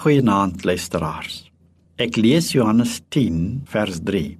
Goeienaand 0.00 0.62
luisteraars. 0.64 1.42
Ek 2.00 2.16
lees 2.16 2.54
Johannes 2.54 3.02
10 3.12 3.66
vers 3.68 3.98
3. 4.08 4.30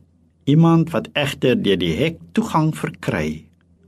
Iemand 0.49 0.89
wat 0.95 1.11
egter 1.13 1.59
deur 1.61 1.77
die 1.77 1.91
hek 1.99 2.17
toegang 2.33 2.71
verkry, 2.73 3.43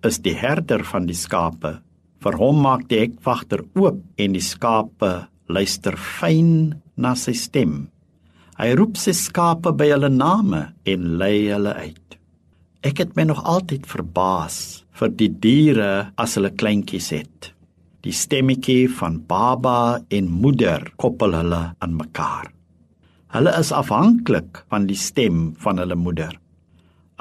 is 0.04 0.18
die 0.20 0.34
herder 0.36 0.84
van 0.84 1.06
die 1.08 1.16
skape. 1.16 1.78
Vir 2.20 2.36
hom 2.36 2.60
maak 2.66 2.84
die 2.90 2.98
hekwagter 3.06 3.62
oop 3.80 4.02
en 4.20 4.36
die 4.36 4.44
skape 4.44 5.14
luister 5.48 5.96
fyn 5.96 6.74
na 7.00 7.14
sy 7.16 7.32
stem. 7.40 7.86
Hy 8.60 8.68
roep 8.76 9.00
sy 9.00 9.16
skape 9.16 9.72
by 9.72 9.88
hulle 9.94 10.12
name 10.12 10.66
en 10.84 11.08
lei 11.24 11.46
hulle 11.46 11.72
uit. 11.72 12.20
Ek 12.84 13.00
het 13.00 13.16
my 13.16 13.30
nog 13.30 13.40
altyd 13.48 13.88
verbaas 13.88 14.60
vir 15.00 15.16
die 15.16 15.32
diere 15.48 15.92
as 16.20 16.36
hulle 16.36 16.52
kleintjies 16.52 17.14
het. 17.16 17.54
Die 18.02 18.12
stemmetjie 18.14 18.88
van 18.90 19.20
baba 19.30 20.02
en 20.10 20.30
moeder 20.42 20.88
koppel 20.98 21.36
hulle 21.38 21.60
aan 21.78 21.92
mekaar. 21.94 22.48
Hulle 23.30 23.52
is 23.54 23.70
afhanklik 23.72 24.64
van 24.72 24.88
die 24.88 24.98
stem 24.98 25.52
van 25.62 25.78
hulle 25.78 25.94
moeder. 25.94 26.34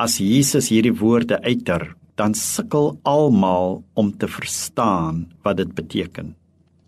As 0.02 0.18
Jesus 0.18 0.72
hierdie 0.74 0.96
woorde 0.98 1.38
uiter, 1.46 1.92
dan 2.18 2.34
sukkel 2.34 2.96
almal 3.06 3.84
om 3.94 4.10
te 4.18 4.26
verstaan 4.28 5.28
wat 5.46 5.60
dit 5.62 5.70
beteken. 5.78 6.34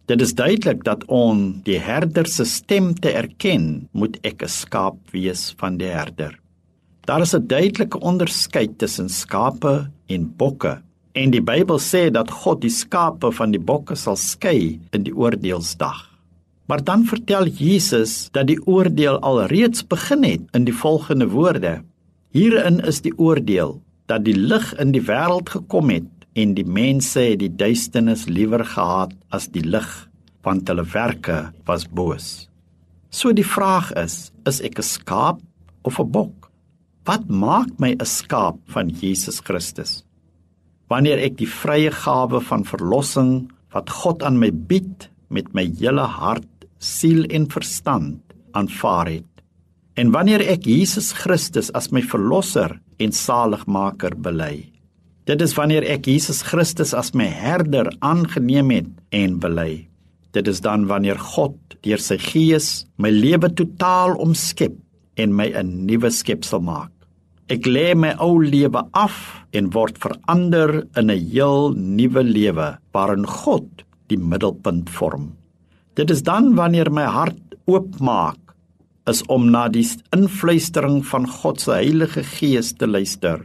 Dit 0.09 0.25
is 0.25 0.33
duidelik 0.35 0.81
dat 0.83 1.05
om 1.05 1.61
die 1.63 1.77
herder 1.79 2.25
se 2.27 2.47
stem 2.49 2.91
te 2.97 3.13
erken, 3.13 3.87
moet 3.93 4.17
ek 4.25 4.41
'n 4.43 4.49
skaap 4.49 4.97
wees 5.13 5.53
van 5.61 5.77
die 5.77 5.93
herder. 5.93 6.33
Daar 7.05 7.21
is 7.21 7.35
'n 7.35 7.47
duidelike 7.47 7.99
onderskeid 7.99 8.77
tussen 8.79 9.09
skape 9.09 9.91
en 10.07 10.33
bokke 10.37 10.81
En 11.13 11.29
die 11.29 11.43
Bybel 11.45 11.77
sê 11.77 12.07
dat 12.09 12.31
God 12.33 12.63
die 12.63 12.73
skape 12.73 13.29
van 13.37 13.51
die 13.53 13.61
bokke 13.61 13.93
sal 13.99 14.17
skei 14.17 14.79
in 14.97 15.03
die 15.05 15.13
oordeelsdag. 15.13 15.99
Maar 16.65 16.81
dan 16.81 17.03
vertel 17.05 17.45
Jesus 17.47 18.31
dat 18.33 18.47
die 18.49 18.57
oordeel 18.65 19.19
alreeds 19.21 19.83
begin 19.85 20.23
het 20.25 20.45
in 20.57 20.65
die 20.65 20.73
volgende 20.73 21.27
woorde: 21.29 21.81
Hierin 22.33 22.79
is 22.81 23.03
die 23.05 23.13
oordeel 23.19 23.77
dat 24.09 24.23
die 24.25 24.33
lig 24.33 24.71
in 24.81 24.93
die 24.95 25.03
wêreld 25.05 25.51
gekom 25.53 25.91
het 25.93 26.09
en 26.33 26.55
die 26.57 26.65
mense 26.65 27.21
het 27.21 27.43
die 27.43 27.51
duisternis 27.51 28.25
liewer 28.25 28.63
gehaat 28.65 29.13
as 29.29 29.45
die 29.53 29.61
lig, 29.61 29.89
want 30.41 30.65
hulle 30.71 30.85
werke 30.95 31.51
was 31.69 31.85
boos. 31.85 32.47
So 33.13 33.35
die 33.37 33.45
vraag 33.45 33.91
is, 34.01 34.31
is 34.49 34.61
ek 34.65 34.79
'n 34.79 34.89
skaap 34.95 35.39
of 35.83 35.99
'n 35.99 36.09
bok? 36.09 36.49
Wat 37.05 37.29
maak 37.29 37.69
my 37.77 37.93
'n 37.93 38.05
skaap 38.05 38.57
van 38.65 38.89
Jesus 38.89 39.39
Christus? 39.39 40.03
Wanneer 40.93 41.21
ek 41.25 41.39
die 41.41 41.49
vrye 41.49 41.89
gawe 41.89 42.41
van 42.49 42.65
verlossing 42.69 43.33
wat 43.73 43.89
God 43.89 44.21
aan 44.21 44.37
my 44.37 44.51
bied 44.53 45.07
met 45.33 45.49
my 45.57 45.65
hele 45.79 46.05
hart, 46.05 46.49
siel 46.77 47.25
en 47.33 47.47
verstand 47.49 48.21
aanvaar 48.53 49.09
het. 49.09 49.29
En 49.97 50.11
wanneer 50.13 50.43
ek 50.53 50.67
Jesus 50.69 51.11
Christus 51.17 51.71
as 51.77 51.89
my 51.93 52.03
verlosser 52.05 52.77
en 53.01 53.13
saligmaker 53.13 54.13
bely. 54.21 54.69
Dit 55.29 55.41
is 55.41 55.55
wanneer 55.57 55.85
ek 55.87 56.09
Jesus 56.11 56.43
Christus 56.45 56.93
as 56.93 57.13
my 57.17 57.29
herder 57.31 57.89
aangeneem 58.03 58.73
het 58.73 58.89
en 59.15 59.39
bely. 59.41 59.87
Dit 60.33 60.49
is 60.49 60.61
dan 60.65 60.85
wanneer 60.89 61.17
God 61.21 61.57
deur 61.85 62.01
sy 62.01 62.17
gees 62.21 62.85
my 63.01 63.09
lewe 63.13 63.49
totaal 63.53 64.17
omskep 64.21 64.75
en 65.17 65.33
my 65.33 65.49
'n 65.53 65.85
nuwe 65.87 66.09
skepsel 66.09 66.61
maak. 66.61 66.91
Ek 67.51 67.65
lê 67.67 67.91
my 67.91 68.13
ou 68.23 68.37
lewe 68.39 68.85
af 68.95 69.15
en 69.51 69.67
word 69.75 69.97
verander 69.99 70.87
in 70.95 71.11
'n 71.11 71.19
heel 71.31 71.75
nuwe 71.75 72.23
lewe 72.23 72.67
waarin 72.93 73.25
God 73.27 73.83
die 74.07 74.17
middelpunt 74.17 74.89
vorm. 74.89 75.35
Dit 75.95 76.09
is 76.09 76.23
dan 76.23 76.55
wanneer 76.55 76.89
my 76.89 77.03
hart 77.03 77.43
oopmaak 77.67 78.39
is 79.07 79.23
om 79.27 79.51
na 79.51 79.67
die 79.67 79.83
invluistering 80.15 81.03
van 81.03 81.27
God 81.27 81.59
se 81.59 81.71
Heilige 81.71 82.23
Gees 82.23 82.73
te 82.73 82.87
luister. 82.87 83.43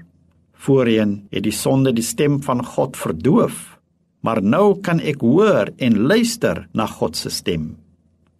Voorheen 0.54 1.26
het 1.32 1.42
die 1.42 1.52
sonde 1.52 1.92
die 1.92 2.02
stem 2.02 2.40
van 2.42 2.64
God 2.64 2.96
verdoof, 2.96 3.78
maar 4.22 4.42
nou 4.42 4.80
kan 4.80 5.00
ek 5.00 5.20
hoor 5.20 5.70
en 5.78 6.06
luister 6.06 6.68
na 6.72 6.86
God 6.86 7.16
se 7.16 7.30
stem. 7.30 7.76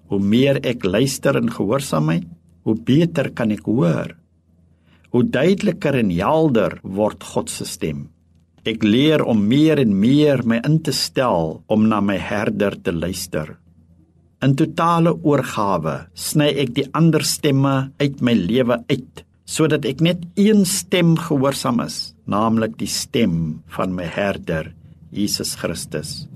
Hoe 0.06 0.20
meer 0.20 0.60
ek 0.62 0.84
luister 0.84 1.36
in 1.36 1.50
gehoorsaamheid, 1.50 2.26
hoe 2.62 2.76
beter 2.78 3.30
kan 3.30 3.50
ek 3.50 3.66
hoor 3.66 4.14
hoe 5.14 5.24
duideliker 5.24 5.96
en 5.96 6.10
helder 6.12 6.78
word 6.82 7.24
God 7.24 7.50
se 7.52 7.66
stem. 7.68 8.08
Ek 8.68 8.82
leer 8.84 9.22
om 9.24 9.40
meer 9.48 9.80
en 9.80 9.94
meer 9.96 10.42
my 10.44 10.58
in 10.66 10.80
te 10.84 10.92
stel 10.92 11.62
om 11.72 11.86
na 11.88 12.02
my 12.04 12.18
herder 12.20 12.76
te 12.84 12.92
luister. 12.92 13.54
In 14.44 14.54
totale 14.58 15.14
oorgawe 15.24 15.96
sny 16.14 16.50
ek 16.62 16.74
die 16.76 16.86
ander 16.98 17.24
stemme 17.26 17.90
uit 18.02 18.20
my 18.22 18.36
lewe 18.36 18.82
uit 18.90 19.24
sodat 19.48 19.86
ek 19.88 20.02
net 20.04 20.26
een 20.36 20.66
stem 20.68 21.14
gehoorsaam 21.16 21.80
is, 21.80 22.12
naamlik 22.28 22.74
die 22.76 22.90
stem 22.92 23.62
van 23.72 23.94
my 23.96 24.04
herder, 24.04 24.74
Jesus 25.08 25.54
Christus. 25.56 26.26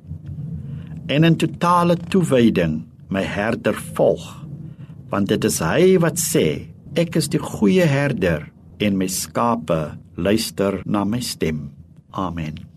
En 1.12 1.28
in 1.28 1.37
totale 1.37 1.99
toewyding 2.09 2.78
my 3.12 3.21
herder 3.21 3.77
volg, 3.99 4.25
want 5.12 5.28
dit 5.28 5.44
is 5.44 5.61
hy 5.61 5.99
wat 6.00 6.16
sê, 6.16 6.72
ek 6.97 7.21
is 7.21 7.28
die 7.28 7.43
goeie 7.43 7.84
herder 7.84 8.49
en 8.82 8.98
my 8.98 9.09
skape 9.09 9.94
luister 10.16 10.82
na 10.87 11.04
my 11.04 11.20
stem. 11.20 11.70
Amen. 12.12 12.72